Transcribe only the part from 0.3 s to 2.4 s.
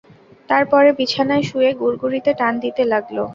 তার পরে বিছানায় শুয়ে গুড়গুড়িতে